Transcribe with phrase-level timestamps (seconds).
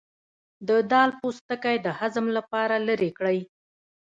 [0.67, 3.39] د دال پوستکی د هضم لپاره لرې کړئ